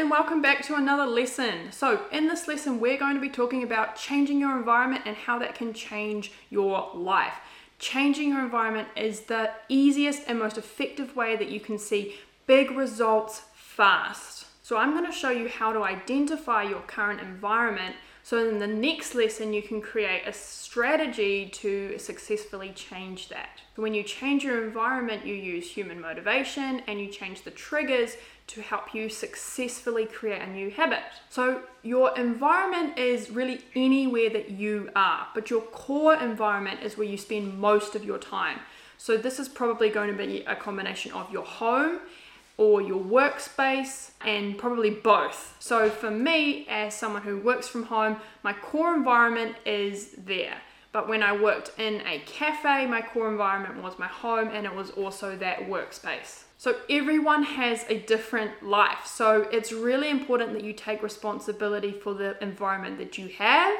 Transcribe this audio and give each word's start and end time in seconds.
and 0.00 0.10
welcome 0.10 0.40
back 0.40 0.64
to 0.64 0.76
another 0.76 1.04
lesson. 1.04 1.70
So, 1.72 2.06
in 2.10 2.26
this 2.26 2.48
lesson, 2.48 2.80
we're 2.80 2.96
going 2.96 3.16
to 3.16 3.20
be 3.20 3.28
talking 3.28 3.62
about 3.62 3.96
changing 3.96 4.40
your 4.40 4.56
environment 4.56 5.02
and 5.04 5.14
how 5.14 5.38
that 5.40 5.54
can 5.54 5.74
change 5.74 6.32
your 6.48 6.90
life. 6.94 7.34
Changing 7.78 8.30
your 8.30 8.40
environment 8.40 8.88
is 8.96 9.20
the 9.20 9.50
easiest 9.68 10.22
and 10.26 10.38
most 10.38 10.56
effective 10.56 11.14
way 11.16 11.36
that 11.36 11.50
you 11.50 11.60
can 11.60 11.76
see 11.76 12.14
big 12.46 12.70
results 12.70 13.42
fast. 13.52 14.46
So, 14.62 14.78
I'm 14.78 14.92
going 14.92 15.04
to 15.04 15.12
show 15.12 15.28
you 15.28 15.50
how 15.50 15.70
to 15.74 15.82
identify 15.82 16.62
your 16.62 16.80
current 16.80 17.20
environment 17.20 17.94
so, 18.22 18.46
in 18.46 18.58
the 18.58 18.66
next 18.66 19.14
lesson, 19.14 19.52
you 19.52 19.62
can 19.62 19.80
create 19.80 20.26
a 20.26 20.32
strategy 20.32 21.48
to 21.54 21.98
successfully 21.98 22.70
change 22.70 23.28
that. 23.30 23.60
When 23.76 23.94
you 23.94 24.02
change 24.02 24.44
your 24.44 24.64
environment, 24.64 25.24
you 25.24 25.34
use 25.34 25.70
human 25.70 26.00
motivation 26.00 26.82
and 26.86 27.00
you 27.00 27.08
change 27.08 27.42
the 27.42 27.50
triggers 27.50 28.16
to 28.48 28.60
help 28.60 28.94
you 28.94 29.08
successfully 29.08 30.04
create 30.04 30.42
a 30.42 30.46
new 30.46 30.70
habit. 30.70 31.00
So, 31.30 31.62
your 31.82 32.16
environment 32.18 32.98
is 32.98 33.30
really 33.30 33.62
anywhere 33.74 34.28
that 34.30 34.50
you 34.50 34.90
are, 34.94 35.28
but 35.34 35.48
your 35.48 35.62
core 35.62 36.14
environment 36.14 36.80
is 36.82 36.98
where 36.98 37.08
you 37.08 37.16
spend 37.16 37.58
most 37.58 37.94
of 37.94 38.04
your 38.04 38.18
time. 38.18 38.60
So, 38.98 39.16
this 39.16 39.38
is 39.38 39.48
probably 39.48 39.88
going 39.88 40.10
to 40.10 40.16
be 40.16 40.44
a 40.44 40.54
combination 40.54 41.12
of 41.12 41.32
your 41.32 41.44
home 41.44 42.00
or 42.60 42.82
your 42.82 43.02
workspace 43.02 44.10
and 44.20 44.58
probably 44.58 44.90
both. 44.90 45.56
So 45.60 45.88
for 45.88 46.10
me, 46.10 46.66
as 46.68 46.92
someone 46.92 47.22
who 47.22 47.38
works 47.38 47.66
from 47.66 47.84
home, 47.84 48.18
my 48.42 48.52
core 48.52 48.94
environment 48.94 49.56
is 49.64 50.10
there. 50.26 50.58
But 50.92 51.08
when 51.08 51.22
I 51.22 51.34
worked 51.34 51.70
in 51.78 52.02
a 52.06 52.18
cafe, 52.26 52.86
my 52.86 53.00
core 53.00 53.30
environment 53.30 53.82
was 53.82 53.98
my 53.98 54.08
home 54.08 54.48
and 54.52 54.66
it 54.66 54.74
was 54.74 54.90
also 54.90 55.36
that 55.36 55.60
workspace. 55.70 56.42
So 56.58 56.76
everyone 56.90 57.44
has 57.44 57.86
a 57.88 58.00
different 58.00 58.62
life. 58.62 59.06
So 59.06 59.48
it's 59.50 59.72
really 59.72 60.10
important 60.10 60.52
that 60.52 60.62
you 60.62 60.74
take 60.74 61.02
responsibility 61.02 61.92
for 61.92 62.12
the 62.12 62.36
environment 62.42 62.98
that 62.98 63.16
you 63.16 63.28
have, 63.38 63.74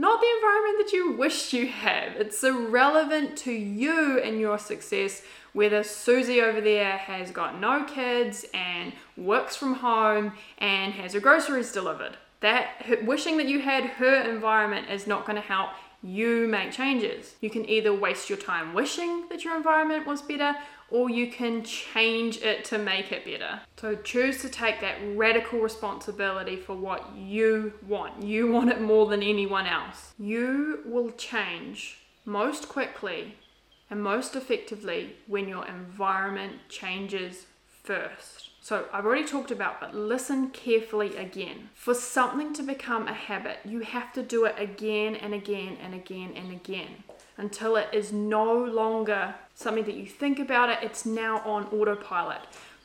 not 0.00 0.18
the 0.18 0.26
environment 0.36 0.78
that 0.78 0.92
you 0.94 1.12
wish 1.12 1.52
you 1.52 1.68
had. 1.68 2.16
It's 2.16 2.42
irrelevant 2.42 3.36
to 3.38 3.52
you 3.52 4.18
and 4.18 4.40
your 4.40 4.58
success 4.58 5.20
whether 5.52 5.82
Susie 5.82 6.40
over 6.40 6.62
there 6.62 6.96
has 6.96 7.30
got 7.30 7.60
no 7.60 7.84
kids 7.84 8.46
and 8.54 8.94
works 9.18 9.56
from 9.56 9.74
home 9.74 10.32
and 10.56 10.94
has 10.94 11.12
her 11.12 11.20
groceries 11.20 11.72
delivered. 11.72 12.16
That 12.40 13.04
wishing 13.04 13.36
that 13.36 13.46
you 13.46 13.60
had 13.60 13.84
her 13.84 14.22
environment 14.22 14.88
is 14.88 15.06
not 15.06 15.26
going 15.26 15.36
to 15.36 15.42
help 15.46 15.70
you 16.02 16.46
make 16.46 16.72
changes. 16.72 17.34
You 17.40 17.50
can 17.50 17.68
either 17.68 17.94
waste 17.94 18.28
your 18.28 18.38
time 18.38 18.74
wishing 18.74 19.28
that 19.28 19.44
your 19.44 19.56
environment 19.56 20.06
was 20.06 20.22
better 20.22 20.54
or 20.90 21.08
you 21.08 21.30
can 21.30 21.62
change 21.62 22.38
it 22.38 22.64
to 22.66 22.78
make 22.78 23.12
it 23.12 23.24
better. 23.24 23.60
So 23.76 23.94
choose 23.94 24.40
to 24.42 24.48
take 24.48 24.80
that 24.80 24.96
radical 25.14 25.60
responsibility 25.60 26.56
for 26.56 26.74
what 26.74 27.14
you 27.16 27.74
want. 27.86 28.22
You 28.22 28.50
want 28.50 28.70
it 28.70 28.80
more 28.80 29.06
than 29.06 29.22
anyone 29.22 29.66
else. 29.66 30.14
You 30.18 30.80
will 30.84 31.10
change 31.12 31.98
most 32.24 32.68
quickly 32.68 33.36
and 33.88 34.02
most 34.02 34.36
effectively 34.36 35.16
when 35.26 35.48
your 35.48 35.66
environment 35.66 36.54
changes 36.68 37.46
first. 37.82 38.50
So, 38.62 38.86
I've 38.92 39.06
already 39.06 39.26
talked 39.26 39.50
about, 39.50 39.80
but 39.80 39.94
listen 39.94 40.50
carefully 40.50 41.16
again. 41.16 41.70
For 41.74 41.94
something 41.94 42.52
to 42.54 42.62
become 42.62 43.08
a 43.08 43.14
habit, 43.14 43.58
you 43.64 43.80
have 43.80 44.12
to 44.12 44.22
do 44.22 44.44
it 44.44 44.54
again 44.58 45.16
and 45.16 45.32
again 45.34 45.78
and 45.82 45.94
again 45.94 46.32
and 46.36 46.52
again 46.52 47.04
until 47.40 47.76
it 47.76 47.88
is 47.92 48.12
no 48.12 48.52
longer 48.52 49.34
something 49.54 49.84
that 49.84 49.94
you 49.94 50.06
think 50.06 50.38
about 50.38 50.68
it, 50.68 50.78
it's 50.82 51.06
now 51.06 51.40
on 51.40 51.64
autopilot. 51.72 52.40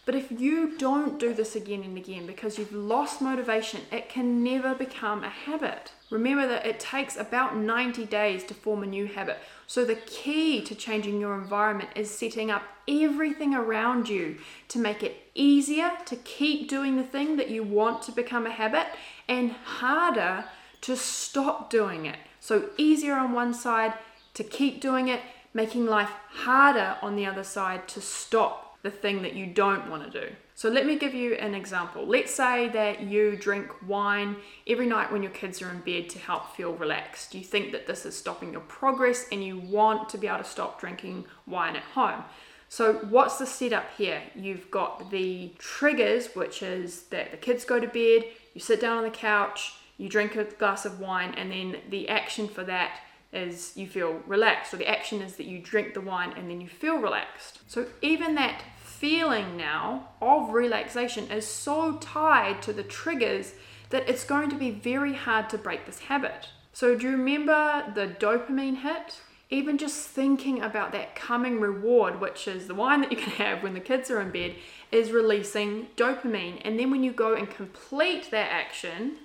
But 0.05 0.13
if 0.13 0.31
you 0.31 0.77
don't 0.77 1.19
do 1.19 1.33
this 1.33 1.55
again 1.55 1.81
and 1.83 1.97
again 1.97 2.27
because 2.27 2.59
you've 2.59 2.71
lost 2.71 3.21
motivation, 3.21 3.81
it 3.91 4.07
can 4.07 4.43
never 4.43 4.75
become 4.75 5.23
a 5.23 5.29
habit. 5.29 5.93
Remember 6.11 6.47
that 6.47 6.65
it 6.65 6.79
takes 6.79 7.17
about 7.17 7.57
90 7.57 8.05
days 8.05 8.43
to 8.43 8.53
form 8.53 8.83
a 8.83 8.87
new 8.87 9.07
habit. 9.07 9.39
So, 9.65 9.83
the 9.83 9.95
key 9.95 10.61
to 10.61 10.75
changing 10.75 11.19
your 11.19 11.33
environment 11.33 11.89
is 11.95 12.11
setting 12.11 12.51
up 12.51 12.61
everything 12.87 13.55
around 13.55 14.07
you 14.07 14.37
to 14.67 14.77
make 14.77 15.01
it 15.01 15.31
easier 15.33 15.91
to 16.05 16.15
keep 16.17 16.69
doing 16.69 16.97
the 16.97 17.03
thing 17.03 17.37
that 17.37 17.49
you 17.49 17.63
want 17.63 18.03
to 18.03 18.11
become 18.11 18.45
a 18.45 18.51
habit 18.51 18.85
and 19.27 19.53
harder 19.53 20.45
to 20.81 20.95
stop 20.95 21.71
doing 21.71 22.05
it. 22.05 22.17
So, 22.39 22.69
easier 22.77 23.15
on 23.15 23.33
one 23.33 23.55
side 23.55 23.95
to 24.35 24.43
keep 24.43 24.81
doing 24.81 25.07
it, 25.07 25.21
making 25.51 25.87
life 25.87 26.11
harder 26.29 26.97
on 27.01 27.15
the 27.15 27.25
other 27.25 27.43
side 27.43 27.87
to 27.87 28.01
stop 28.01 28.64
the 28.85 28.91
thing 28.91 29.23
that 29.23 29.33
you 29.33 29.47
don't 29.47 29.89
want 29.89 30.09
to 30.09 30.21
do. 30.21 30.33
So 30.53 30.69
let 30.69 30.85
me 30.85 30.95
give 30.95 31.15
you 31.15 31.33
an 31.33 31.55
example. 31.55 32.05
Let's 32.05 32.33
say 32.33 32.69
that 32.69 33.01
you 33.01 33.35
drink 33.35 33.67
wine 33.87 34.37
every 34.67 34.85
night 34.85 35.11
when 35.11 35.23
your 35.23 35.31
kids 35.31 35.59
are 35.61 35.71
in 35.71 35.79
bed 35.79 36.07
to 36.11 36.19
help 36.19 36.55
feel 36.55 36.73
relaxed. 36.73 37.33
You 37.33 37.43
think 37.43 37.71
that 37.71 37.87
this 37.87 38.05
is 38.05 38.15
stopping 38.15 38.51
your 38.51 38.61
progress 38.61 39.25
and 39.31 39.43
you 39.43 39.57
want 39.57 40.07
to 40.09 40.19
be 40.19 40.27
able 40.27 40.37
to 40.37 40.43
stop 40.43 40.79
drinking 40.79 41.25
wine 41.47 41.75
at 41.75 41.81
home. 41.81 42.23
So, 42.69 42.93
what's 43.09 43.37
the 43.37 43.45
setup 43.45 43.85
here? 43.97 44.21
You've 44.35 44.69
got 44.69 45.09
the 45.09 45.53
triggers, 45.57 46.35
which 46.35 46.61
is 46.61 47.03
that 47.03 47.31
the 47.31 47.37
kids 47.37 47.65
go 47.65 47.79
to 47.79 47.87
bed, 47.87 48.25
you 48.53 48.61
sit 48.61 48.81
down 48.81 48.97
on 48.97 49.03
the 49.03 49.09
couch, 49.09 49.73
you 49.97 50.09
drink 50.09 50.35
a 50.35 50.43
glass 50.43 50.85
of 50.85 50.99
wine, 50.99 51.33
and 51.37 51.51
then 51.51 51.77
the 51.89 52.09
action 52.09 52.47
for 52.47 52.63
that 52.63 52.99
is 53.31 53.73
you 53.75 53.87
feel 53.87 54.21
relaxed. 54.25 54.73
or 54.73 54.77
the 54.77 54.87
action 54.87 55.21
is 55.21 55.35
that 55.35 55.45
you 55.45 55.59
drink 55.59 55.93
the 55.93 56.01
wine 56.01 56.33
and 56.37 56.49
then 56.49 56.61
you 56.61 56.67
feel 56.67 56.97
relaxed. 56.97 57.59
So, 57.67 57.87
even 58.01 58.35
that 58.35 58.63
feeling 59.05 59.55
now 59.55 60.07
of 60.19 60.49
relaxation 60.49 61.29
is 61.29 61.45
so 61.45 61.95
tied 61.97 62.59
to 62.59 62.73
the 62.73 62.81
triggers 62.81 63.53
that 63.91 64.09
it's 64.09 64.23
going 64.23 64.49
to 64.49 64.55
be 64.55 64.71
very 64.71 65.13
hard 65.13 65.47
to 65.47 65.59
break 65.59 65.85
this 65.85 65.99
habit. 65.99 66.49
So, 66.73 66.95
do 66.95 67.05
you 67.05 67.11
remember 67.11 67.83
the 67.93 68.07
dopamine 68.07 68.77
hit? 68.77 69.21
Even 69.51 69.77
just 69.77 70.07
thinking 70.07 70.59
about 70.59 70.91
that 70.93 71.15
coming 71.15 71.59
reward, 71.59 72.19
which 72.19 72.47
is 72.47 72.65
the 72.65 72.73
wine 72.73 73.01
that 73.01 73.11
you 73.11 73.17
can 73.19 73.33
have 73.33 73.61
when 73.61 73.75
the 73.75 73.79
kids 73.79 74.09
are 74.09 74.19
in 74.19 74.31
bed, 74.31 74.55
is 74.91 75.11
releasing 75.11 75.85
dopamine. 75.95 76.59
And 76.65 76.79
then 76.79 76.89
when 76.89 77.03
you 77.03 77.11
go 77.11 77.35
and 77.35 77.47
complete 77.47 78.31
that 78.31 78.51
action, 78.51 79.17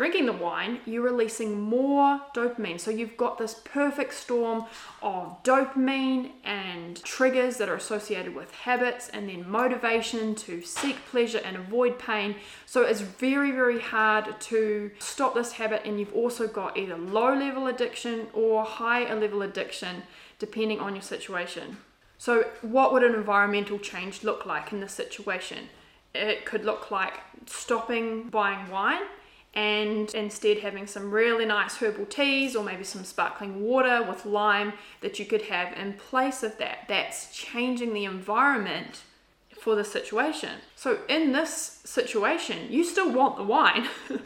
drinking 0.00 0.24
the 0.24 0.32
wine, 0.32 0.80
you're 0.86 1.02
releasing 1.02 1.60
more 1.60 2.18
dopamine. 2.34 2.80
So 2.80 2.90
you've 2.90 3.18
got 3.18 3.36
this 3.36 3.60
perfect 3.64 4.14
storm 4.14 4.64
of 5.02 5.42
dopamine 5.42 6.30
and 6.42 7.04
triggers 7.04 7.58
that 7.58 7.68
are 7.68 7.74
associated 7.74 8.34
with 8.34 8.50
habits 8.50 9.10
and 9.10 9.28
then 9.28 9.46
motivation 9.46 10.34
to 10.36 10.62
seek 10.62 10.96
pleasure 11.10 11.42
and 11.44 11.54
avoid 11.54 11.98
pain. 11.98 12.36
So 12.64 12.80
it's 12.80 13.02
very, 13.02 13.50
very 13.50 13.78
hard 13.78 14.40
to 14.40 14.90
stop 15.00 15.34
this 15.34 15.52
habit. 15.52 15.82
And 15.84 16.00
you've 16.00 16.14
also 16.14 16.48
got 16.48 16.78
either 16.78 16.96
low 16.96 17.34
level 17.34 17.66
addiction 17.66 18.28
or 18.32 18.64
high 18.64 19.12
level 19.12 19.42
addiction, 19.42 20.04
depending 20.38 20.80
on 20.80 20.94
your 20.94 21.02
situation. 21.02 21.76
So, 22.16 22.44
what 22.62 22.94
would 22.94 23.02
an 23.02 23.14
environmental 23.14 23.78
change 23.78 24.24
look 24.24 24.46
like 24.46 24.72
in 24.72 24.80
this 24.80 24.94
situation? 24.94 25.68
It 26.14 26.46
could 26.46 26.64
look 26.64 26.90
like 26.90 27.20
stopping 27.44 28.30
buying 28.30 28.70
wine 28.70 29.02
and 29.54 30.14
instead 30.14 30.58
having 30.58 30.86
some 30.86 31.10
really 31.10 31.44
nice 31.44 31.76
herbal 31.76 32.06
teas 32.06 32.54
or 32.54 32.62
maybe 32.62 32.84
some 32.84 33.04
sparkling 33.04 33.62
water 33.62 34.04
with 34.08 34.24
lime 34.24 34.72
that 35.00 35.18
you 35.18 35.24
could 35.24 35.42
have 35.42 35.76
in 35.76 35.94
place 35.94 36.42
of 36.42 36.56
that. 36.58 36.84
That's 36.86 37.34
changing 37.34 37.92
the 37.92 38.04
environment 38.04 39.02
for 39.60 39.74
the 39.74 39.84
situation. 39.84 40.50
So, 40.76 41.00
in 41.08 41.32
this 41.32 41.80
situation, 41.84 42.70
you 42.70 42.84
still 42.84 43.12
want 43.12 43.36
the 43.36 43.44
wine, 43.44 43.88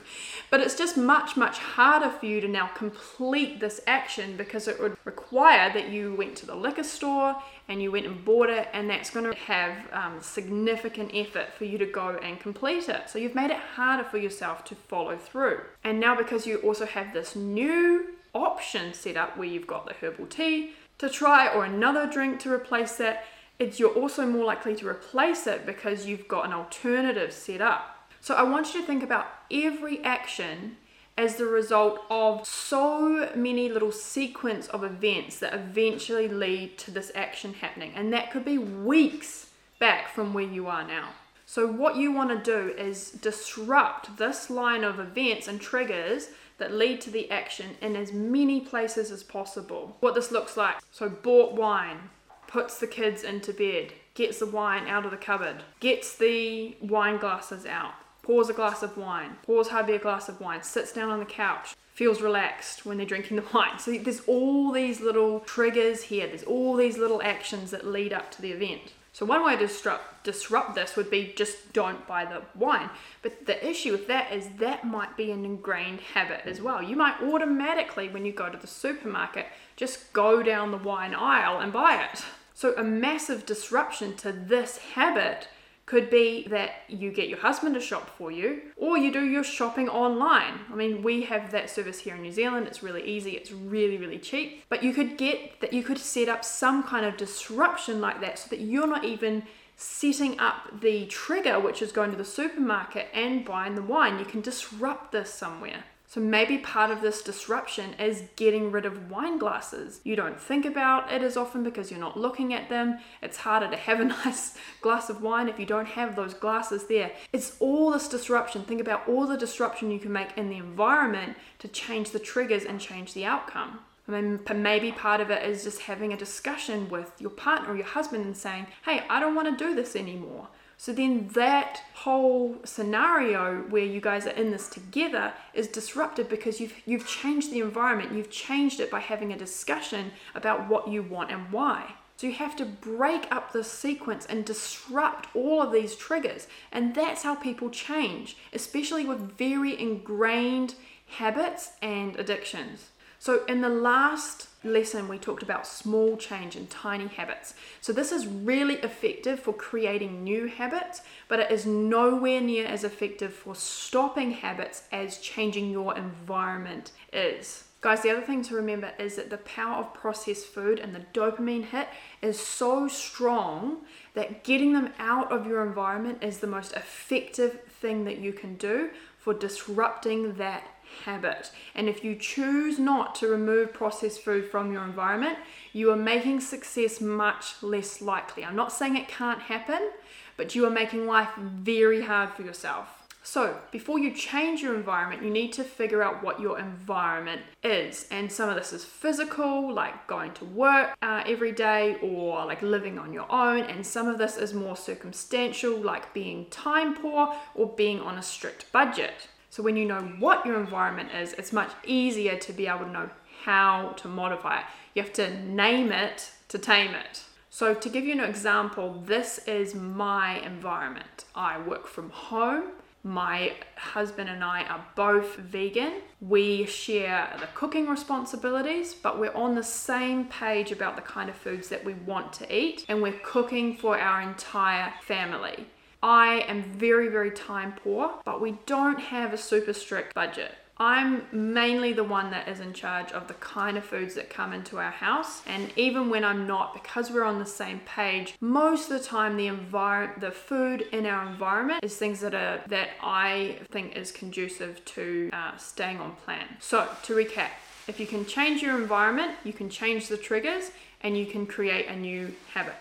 but 0.55 0.61
it's 0.61 0.77
just 0.77 0.97
much, 0.97 1.37
much 1.37 1.59
harder 1.59 2.09
for 2.09 2.27
you 2.27 2.41
to 2.41 2.47
now 2.47 2.69
complete 2.77 3.59
this 3.59 3.81
action 3.89 4.37
because 4.37 4.69
it 4.69 4.81
would 4.81 4.97
require 5.05 5.73
that 5.73 5.89
you 5.89 6.15
went 6.15 6.37
to 6.37 6.47
the 6.47 6.55
liquor 6.55 6.85
store 6.85 7.35
and 7.67 7.83
you 7.83 7.91
went 7.91 8.07
and 8.07 8.25
bought 8.25 8.49
it, 8.49 8.69
and 8.73 8.89
that's 8.89 9.11
going 9.11 9.29
to 9.29 9.37
have 9.37 9.77
um, 9.93 10.21
significant 10.21 11.11
effort 11.13 11.53
for 11.59 11.65
you 11.65 11.77
to 11.77 11.87
go 11.87 12.21
and 12.23 12.39
complete 12.39 12.89
it. 12.89 13.11
So, 13.11 13.19
you've 13.19 13.35
made 13.35 13.51
it 13.51 13.57
harder 13.57 14.05
for 14.05 14.19
yourself 14.19 14.65
to 14.67 14.77
follow 14.77 15.17
through. 15.17 15.61
And 15.83 15.99
now, 15.99 16.15
because 16.15 16.47
you 16.47 16.59
also 16.59 16.87
have 16.87 17.13
this 17.13 17.35
new 17.35 18.15
option 18.33 18.95
set 18.95 19.17
up 19.17 19.37
where 19.37 19.49
you've 19.49 19.67
got 19.67 19.87
the 19.87 19.95
herbal 19.95 20.27
tea 20.27 20.75
to 20.99 21.09
try 21.09 21.53
or 21.53 21.65
another 21.65 22.09
drink 22.09 22.39
to 22.43 22.53
replace 22.53 22.95
that 22.99 23.25
it's 23.59 23.81
you're 23.81 23.91
also 23.91 24.25
more 24.25 24.45
likely 24.45 24.77
to 24.77 24.87
replace 24.87 25.49
it 25.49 25.67
because 25.67 26.07
you've 26.07 26.29
got 26.29 26.45
an 26.45 26.53
alternative 26.53 27.33
set 27.33 27.61
up. 27.61 27.94
So 28.25 28.35
I 28.35 28.43
want 28.43 28.73
you 28.73 28.81
to 28.81 28.87
think 28.87 29.03
about 29.03 29.27
every 29.51 30.03
action 30.03 30.79
as 31.19 31.37
the 31.37 31.45
result 31.45 32.01
of 32.09 32.47
so 32.47 33.31
many 33.37 33.69
little 33.69 33.93
sequence 33.93 34.67
of 34.69 34.83
events 34.83 35.41
that 35.41 35.53
eventually 35.53 36.27
lead 36.27 36.79
to 36.79 36.91
this 36.91 37.13
action 37.15 37.53
happening. 37.53 37.93
And 37.95 38.15
that 38.15 38.31
could 38.31 38.47
be 38.47 38.57
weeks 38.57 39.51
back 39.79 40.09
from 40.09 40.33
where 40.33 40.43
you 40.43 40.69
are 40.69 40.87
now. 40.89 41.11
So, 41.45 41.67
what 41.67 41.97
you 41.97 42.13
want 42.13 42.31
to 42.31 42.39
do 42.39 42.75
is 42.75 43.11
disrupt 43.11 44.17
this 44.17 44.49
line 44.49 44.85
of 44.85 44.99
events 44.99 45.47
and 45.47 45.61
triggers 45.61 46.29
that 46.57 46.73
lead 46.73 47.03
to 47.03 47.11
the 47.11 47.31
action 47.31 47.77
in 47.83 47.95
as 47.95 48.15
many 48.15 48.59
places 48.59 49.11
as 49.11 49.23
possible. 49.23 49.99
What 50.01 50.15
this 50.15 50.33
looks 50.33 50.57
like 50.57 50.77
so, 50.91 51.11
bought 51.11 51.53
wine, 51.53 52.09
puts 52.47 52.79
the 52.79 52.87
kids 52.87 53.23
into 53.23 53.53
bed, 53.53 53.93
gets 54.15 54.39
the 54.39 54.47
wine 54.47 54.89
out 54.89 55.05
of 55.05 55.11
the 55.11 55.19
cupboard, 55.19 55.63
gets 55.79 56.17
the 56.17 56.75
wine 56.81 57.19
glasses 57.19 57.67
out, 57.67 57.93
pours 58.25 58.49
a 58.49 58.53
glass 58.53 58.83
of 58.83 58.97
wine, 58.97 59.37
pours 59.45 59.69
hubby 59.69 59.93
a 59.93 59.99
glass 59.99 60.29
of 60.29 60.41
wine, 60.41 60.63
sits 60.63 60.93
down 60.93 61.11
on 61.11 61.21
the 61.21 61.25
couch, 61.25 61.77
feels 61.93 62.21
relaxed 62.21 62.85
when 62.85 62.97
they're 62.97 63.07
drinking 63.07 63.37
the 63.37 63.45
wine. 63.55 63.79
So 63.79 63.97
there's 63.99 64.23
all 64.27 64.73
these 64.73 65.01
little 65.01 65.41
triggers 65.41 66.05
here, 66.05 66.27
there's 66.27 66.43
all 66.43 66.75
these 66.75 66.99
little 66.99 67.23
actions 67.23 67.71
that 67.71 67.87
lead 67.87 68.13
up 68.13 68.31
to 68.33 68.43
the 68.43 68.53
event. 68.53 68.93
So 69.13 69.25
one 69.25 69.45
way 69.45 69.55
to 69.55 69.67
disrupt, 69.69 70.25
disrupt 70.25 70.75
this 70.75 70.97
would 70.97 71.09
be 71.09 71.33
just 71.37 71.73
don't 71.73 72.05
buy 72.09 72.25
the 72.25 72.43
wine. 72.57 72.91
But 73.23 73.47
the 73.47 73.65
issue 73.65 73.93
with 73.93 74.09
that 74.09 74.33
is 74.33 74.49
that 74.59 74.85
might 74.85 75.17
be 75.17 75.31
an 75.31 75.45
ingrained 75.45 76.01
habit 76.01 76.41
as 76.47 76.61
well. 76.61 76.83
You 76.83 76.97
might 76.97 77.23
automatically, 77.23 78.09
when 78.09 78.25
you 78.25 78.33
go 78.33 78.51
to 78.51 78.59
the 78.59 78.67
supermarket, 78.67 79.47
just 79.77 80.13
go 80.13 80.43
down 80.43 80.73
the 80.73 80.79
wine 80.79 81.15
aisle 81.15 81.61
and 81.61 81.73
buy 81.73 82.03
it. 82.13 82.25
So 82.55 82.75
a 82.77 82.83
massive 82.83 83.47
disruption 83.47 84.17
to 84.17 84.33
this 84.33 84.79
habit 84.79 85.47
could 85.87 86.09
be 86.09 86.47
that 86.49 86.71
you 86.89 87.11
get 87.11 87.29
your 87.29 87.39
husband 87.39 87.75
to 87.75 87.81
shop 87.81 88.11
for 88.17 88.31
you 88.31 88.63
or 88.77 88.97
you 88.97 89.13
do 89.13 89.25
your 89.25 89.45
shopping 89.45 89.89
online. 89.89 90.61
I 90.73 90.75
mean, 90.75 91.03
we 91.03 91.23
have 91.25 91.51
that 91.53 91.69
service 91.69 92.01
here 92.01 92.15
in 92.15 92.23
New 92.23 92.33
Zealand. 92.33 92.67
It's 92.67 92.83
really 92.83 93.03
easy, 93.03 93.33
it's 93.33 93.53
really, 93.53 93.99
really 93.99 94.19
cheap. 94.19 94.65
But 94.69 94.83
you 94.83 94.95
could 94.95 95.19
get 95.19 95.61
that 95.61 95.73
you 95.73 95.83
could 95.83 95.99
set 95.99 96.29
up 96.29 96.45
some 96.45 96.83
kind 96.83 97.05
of 97.05 97.17
disruption 97.17 98.01
like 98.01 98.21
that 98.23 98.39
so 98.39 98.49
that 98.51 98.61
you're 98.61 98.87
not 98.87 99.05
even 99.05 99.43
setting 99.77 100.39
up 100.39 100.81
the 100.81 101.07
trigger, 101.07 101.59
which 101.59 101.83
is 101.83 101.93
going 101.93 102.11
to 102.11 102.17
the 102.17 102.25
supermarket 102.25 103.09
and 103.13 103.45
buying 103.45 103.75
the 103.75 103.83
wine. 103.83 104.19
You 104.19 104.25
can 104.25 104.41
disrupt 104.41 105.13
this 105.13 105.33
somewhere. 105.33 105.85
So 106.15 106.21
maybe 106.21 106.59
part 106.59 106.93
of 106.93 107.01
this 107.01 107.23
disruption 107.23 107.95
is 107.95 108.23
getting 108.37 108.71
rid 108.71 108.87
of 108.87 109.11
wine 109.11 109.37
glasses. 109.37 110.01
You 110.05 110.15
don't 110.15 110.41
think 110.41 110.65
about 110.65 111.13
it 111.13 111.23
as 111.23 111.37
often 111.37 111.65
because 111.65 111.91
you're 111.91 111.99
not 111.99 112.17
looking 112.17 112.55
at 112.55 112.69
them. 112.69 113.01
It's 113.21 113.39
harder 113.39 113.69
to 113.69 113.77
have 113.77 113.99
a 113.99 114.05
nice 114.25 114.57
glass 114.81 115.11
of 115.11 115.23
wine 115.23 115.49
if 115.49 115.59
you 115.59 115.67
don't 115.67 115.89
have 115.89 116.15
those 116.15 116.33
glasses 116.33 116.87
there. 116.87 117.11
It's 117.33 117.57
all 117.59 117.91
this 117.91 118.07
disruption. 118.07 118.63
Think 118.63 118.81
about 118.81 119.09
all 119.09 119.27
the 119.27 119.37
disruption 119.37 119.91
you 119.91 119.99
can 119.99 120.13
make 120.13 120.39
in 120.39 120.51
the 120.51 120.57
environment 120.57 121.37
to 121.59 121.67
change 121.67 122.13
the 122.13 122.21
triggers 122.21 122.63
and 122.63 122.81
change 122.81 123.13
the 123.13 123.25
outcome. 123.25 123.81
I 124.07 124.13
mean, 124.13 124.39
maybe 124.55 124.93
part 124.93 125.21
of 125.21 125.33
it 125.33 125.43
is 125.43 125.65
just 125.65 125.81
having 125.81 126.13
a 126.13 126.17
discussion 126.17 126.89
with 126.91 127.11
your 127.19 127.31
partner 127.31 127.73
or 127.73 127.77
your 127.77 127.87
husband 127.87 128.25
and 128.25 128.37
saying, 128.37 128.69
hey, 128.85 129.03
I 129.11 129.19
don't 129.19 129.35
want 129.35 129.59
to 129.59 129.65
do 129.65 129.75
this 129.75 129.97
anymore. 129.97 130.47
So 130.85 130.93
then 130.93 131.29
that 131.29 131.81
whole 131.95 132.57
scenario 132.67 133.63
where 133.71 133.87
you 133.87 134.03
guys 134.03 134.27
are 134.27 134.37
in 134.43 134.51
this 134.51 134.69
together 134.69 135.33
is 135.55 135.67
disrupted 135.67 136.29
because 136.29 136.61
you've 136.61 136.75
you've 136.85 137.07
changed 137.07 137.51
the 137.51 137.61
environment. 137.61 138.13
You've 138.13 138.31
changed 138.31 138.81
it 138.81 138.91
by 138.91 139.01
having 139.01 139.33
a 139.33 139.39
discussion 139.39 140.13
about 140.35 140.69
what 140.69 140.87
you 140.87 141.03
want 141.03 141.31
and 141.31 141.51
why. 141.51 141.95
So 142.19 142.27
you 142.27 142.35
have 142.35 142.55
to 142.57 142.67
break 142.67 143.27
up 143.35 143.51
the 143.51 143.65
sequence 143.65 144.27
and 144.27 144.45
disrupt 144.45 145.35
all 145.35 145.63
of 145.63 145.73
these 145.73 145.97
triggers. 145.97 146.49
And 146.71 146.95
that's 146.95 147.23
how 147.23 147.35
people 147.35 147.71
change, 147.71 148.37
especially 148.53 149.07
with 149.07 149.39
very 149.39 149.81
ingrained 149.81 150.75
habits 151.07 151.71
and 151.81 152.15
addictions. 152.17 152.91
So, 153.25 153.43
in 153.47 153.63
the 153.63 153.71
last 153.71 154.49
lesson, 154.65 155.09
we 155.09 155.17
talked 155.17 155.43
about 155.43 155.67
small 155.67 156.19
change 156.19 156.57
and 156.57 156.69
tiny 156.69 157.07
habits. 157.07 157.55
So, 157.81 157.91
this 157.91 158.13
is 158.13 158.27
really 158.27 158.75
effective 158.75 159.41
for 159.41 159.55
creating 159.55 160.23
new 160.23 160.47
habits, 160.47 161.01
but 161.27 161.41
it 161.41 161.51
is 161.51 161.65
nowhere 161.65 162.43
near 162.43 162.67
as 162.67 162.85
effective 162.85 163.33
for 163.33 163.55
stopping 163.55 164.33
habits 164.33 164.83
as 164.93 165.17
changing 165.17 165.71
your 165.71 165.97
environment 165.97 166.93
is. 167.15 167.65
Guys, 167.81 168.03
the 168.03 168.11
other 168.11 168.21
thing 168.21 168.43
to 168.43 168.57
remember 168.57 168.93
is 168.99 169.17
that 169.17 169.31
the 169.31 169.39
power 169.39 169.77
of 169.77 169.95
processed 169.95 170.45
food 170.45 170.79
and 170.79 170.95
the 170.95 171.07
dopamine 171.15 171.65
hit 171.65 171.89
is 172.21 172.39
so 172.39 172.89
strong 172.89 173.87
that 174.13 174.45
getting 174.45 174.75
them 174.75 174.93
out 174.99 175.33
of 175.33 175.47
your 175.47 175.65
environment 175.67 176.23
is 176.23 176.41
the 176.41 176.47
most 176.47 176.75
effective 176.75 177.63
thing 177.81 178.05
that 178.05 178.19
you 178.19 178.35
can 178.35 178.57
do 178.57 178.91
for 179.17 179.33
disrupting 179.33 180.35
that 180.35 180.63
habit. 180.95 181.51
And 181.75 181.89
if 181.89 182.05
you 182.05 182.15
choose 182.17 182.79
not 182.79 183.15
to 183.17 183.29
remove 183.29 183.73
processed 183.73 184.21
food 184.21 184.51
from 184.51 184.73
your 184.73 184.85
environment, 184.85 185.39
you 185.73 185.91
are 185.91 185.97
making 185.97 186.41
success 186.41 187.01
much 187.01 187.63
less 187.63 188.01
likely. 188.01 188.45
I'm 188.45 188.57
not 188.57 188.73
saying 188.73 188.97
it 188.97 189.09
can't 189.09 189.41
happen, 189.41 189.91
but 190.37 190.55
you 190.55 190.67
are 190.67 190.71
making 190.71 191.07
life 191.07 191.35
very 191.37 192.03
hard 192.03 192.31
for 192.31 192.43
yourself. 192.43 193.05
So, 193.27 193.59
before 193.71 193.99
you 193.99 194.11
change 194.11 194.61
your 194.61 194.75
environment, 194.75 195.23
you 195.23 195.31
need 195.31 195.55
to 195.55 195.65
figure 195.65 196.03
out 196.03 196.23
what 196.23 196.41
your 196.41 196.59
environment 196.59 197.41
is. 197.63 198.07
And 198.11 198.31
some 198.31 198.51
of 198.51 198.55
this 198.55 198.71
is 198.75 198.85
physical, 198.85 199.73
like 199.73 200.07
going 200.07 200.35
to 200.35 200.45
work 200.45 200.95
uh, 201.01 201.23
every 201.27 201.51
day 201.51 201.97
or 202.03 202.45
like 202.45 202.61
living 202.61 202.99
on 202.99 203.15
your 203.15 203.31
own. 203.33 203.61
And 203.61 203.85
some 203.85 204.09
of 204.09 204.19
this 204.19 204.37
is 204.37 204.53
more 204.53 204.77
circumstantial, 204.77 205.75
like 205.79 206.13
being 206.13 206.51
time 206.51 206.95
poor 206.95 207.35
or 207.55 207.75
being 207.75 207.99
on 207.99 208.19
a 208.19 208.23
strict 208.23 208.71
budget. 208.73 209.29
So 209.55 209.63
when 209.63 209.77
you 209.77 209.85
know 209.85 210.01
what 210.19 210.45
your 210.45 210.59
environment 210.59 211.11
is, 211.15 211.33
it's 211.35 211.53
much 211.53 211.71
easier 211.87 212.37
to 212.37 212.53
be 212.53 212.67
able 212.67 212.87
to 212.87 212.91
know 212.91 213.11
how 213.45 213.95
to 213.99 214.09
modify 214.09 214.59
it. 214.59 214.65
You 214.95 215.03
have 215.05 215.13
to 215.13 215.33
name 215.45 215.93
it 215.93 216.33
to 216.49 216.59
tame 216.59 216.93
it. 216.93 217.23
So 217.51 217.73
to 217.73 217.89
give 217.89 218.05
you 218.05 218.15
an 218.15 218.19
example, 218.19 219.01
this 219.07 219.39
is 219.47 219.73
my 219.73 220.41
environment. 220.41 221.27
I 221.37 221.61
work 221.61 221.87
from 221.87 222.11
home. 222.11 222.73
My 223.05 223.53
husband 223.77 224.29
and 224.29 224.43
I 224.43 224.65
are 224.65 224.85
both 224.97 225.37
vegan. 225.37 226.01
We 226.21 226.67
share 226.67 227.33
the 227.39 227.47
cooking 227.55 227.87
responsibilities, 227.87 228.93
but 228.93 229.21
we're 229.21 229.37
on 229.37 229.55
the 229.55 229.63
same 229.63 230.25
page 230.25 230.73
about 230.73 230.97
the 230.97 231.03
kind 231.03 231.31
of 231.31 231.37
foods 231.37 231.69
that 231.69 231.85
we 231.85 231.95
want 231.95 232.33
to 232.33 232.53
eat, 232.53 232.87
and 232.89 233.01
we're 233.01 233.21
cooking 233.23 233.77
for 233.77 233.97
our 233.97 234.21
entire 234.21 234.93
family. 235.03 235.67
I 236.05 236.45
am 236.49 236.63
very, 236.63 237.09
very 237.09 237.31
time 237.31 237.73
poor, 237.83 238.13
but 238.27 238.39
we 238.39 238.59
don't 238.67 239.01
have 239.01 239.33
a 239.33 239.39
super 239.39 239.73
strict 239.73 240.15
budget. 240.15 240.53
I'm 240.77 241.23
mainly 241.33 241.95
the 241.95 242.05
one 242.05 242.31
that 242.31 242.47
is 242.47 242.61
in 242.61 242.75
charge 242.75 243.11
of 243.13 243.27
the 243.27 243.33
kind 243.35 243.79
of 243.79 243.85
foods 243.87 244.15
that 244.17 244.29
come 244.29 244.53
into 244.53 244.77
our 244.77 244.91
house. 244.91 245.41
And 245.47 245.71
even 245.77 246.11
when 246.11 246.23
I'm 246.23 246.47
not, 246.47 246.75
because 246.75 247.11
we're 247.11 247.25
on 247.25 247.39
the 247.39 247.47
same 247.47 247.81
page, 247.87 248.35
most 248.39 248.91
of 248.91 248.99
the 248.99 249.05
time 249.05 249.39
the 249.39 249.47
environment, 249.47 250.21
the 250.21 250.31
food 250.31 250.83
in 250.93 251.07
our 251.07 251.27
environment 251.27 251.83
is 251.83 251.97
things 251.97 252.21
that 252.21 252.35
are 252.35 252.61
that 252.67 252.91
I 253.01 253.61
think 253.71 253.97
is 253.97 254.13
conducive 254.13 254.85
to 254.85 255.31
uh, 255.33 255.57
staying 255.57 256.01
on 256.01 256.17
plan. 256.17 256.45
So 256.61 256.87
to 257.05 257.15
recap, 257.15 257.53
if 257.89 257.99
you 257.99 258.07
can 258.07 258.27
change 258.27 258.61
your 258.61 258.79
environment, 258.79 259.39
you 259.43 259.55
can 259.55 259.71
change 259.71 260.09
the 260.09 260.19
triggers, 260.19 260.71
and 261.01 261.17
you 261.17 261.25
can 261.25 261.47
create 261.47 261.87
a 261.87 261.97
new 261.97 262.35
habit. 262.53 262.75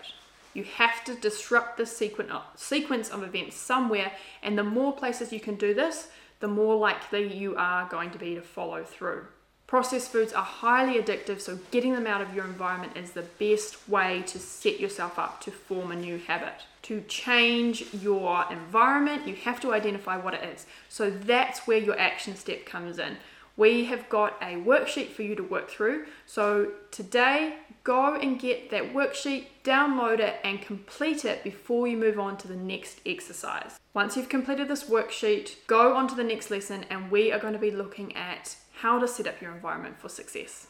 You 0.54 0.64
have 0.64 1.04
to 1.04 1.14
disrupt 1.14 1.76
the 1.76 1.82
uh, 2.30 2.40
sequence 2.56 3.10
of 3.10 3.22
events 3.22 3.56
somewhere, 3.56 4.12
and 4.42 4.56
the 4.56 4.64
more 4.64 4.92
places 4.92 5.32
you 5.32 5.40
can 5.40 5.56
do 5.56 5.74
this, 5.74 6.08
the 6.40 6.48
more 6.48 6.76
likely 6.76 7.32
you 7.36 7.56
are 7.56 7.88
going 7.88 8.10
to 8.12 8.18
be 8.18 8.34
to 8.36 8.40
follow 8.40 8.84
through. 8.84 9.26
Processed 9.66 10.12
foods 10.12 10.32
are 10.32 10.44
highly 10.44 11.00
addictive, 11.00 11.40
so 11.40 11.58
getting 11.70 11.94
them 11.94 12.06
out 12.06 12.20
of 12.20 12.34
your 12.34 12.44
environment 12.44 12.96
is 12.96 13.12
the 13.12 13.22
best 13.22 13.88
way 13.88 14.22
to 14.26 14.38
set 14.38 14.78
yourself 14.78 15.18
up 15.18 15.40
to 15.40 15.50
form 15.50 15.90
a 15.90 15.96
new 15.96 16.18
habit. 16.18 16.62
To 16.82 17.00
change 17.08 17.86
your 17.94 18.44
environment, 18.50 19.26
you 19.26 19.34
have 19.36 19.60
to 19.60 19.72
identify 19.72 20.18
what 20.18 20.34
it 20.34 20.44
is. 20.44 20.66
So 20.88 21.10
that's 21.10 21.66
where 21.66 21.78
your 21.78 21.98
action 21.98 22.36
step 22.36 22.66
comes 22.66 22.98
in. 22.98 23.16
We 23.56 23.84
have 23.84 24.08
got 24.08 24.36
a 24.42 24.56
worksheet 24.56 25.10
for 25.10 25.22
you 25.22 25.34
to 25.36 25.42
work 25.42 25.70
through. 25.70 26.06
So 26.26 26.72
today, 26.90 27.56
go 27.84 28.14
and 28.14 28.38
get 28.38 28.70
that 28.70 28.92
worksheet, 28.92 29.46
download 29.62 30.18
it, 30.18 30.36
and 30.42 30.60
complete 30.60 31.24
it 31.24 31.44
before 31.44 31.86
you 31.86 31.96
move 31.96 32.18
on 32.18 32.36
to 32.38 32.48
the 32.48 32.56
next 32.56 33.00
exercise. 33.06 33.78
Once 33.92 34.16
you've 34.16 34.28
completed 34.28 34.66
this 34.66 34.84
worksheet, 34.84 35.66
go 35.68 35.94
on 35.94 36.08
to 36.08 36.16
the 36.16 36.24
next 36.24 36.50
lesson, 36.50 36.84
and 36.90 37.10
we 37.10 37.30
are 37.30 37.38
going 37.38 37.52
to 37.52 37.58
be 37.58 37.70
looking 37.70 38.16
at 38.16 38.56
how 38.80 38.98
to 38.98 39.06
set 39.06 39.28
up 39.28 39.40
your 39.40 39.52
environment 39.52 40.00
for 40.00 40.08
success. 40.08 40.66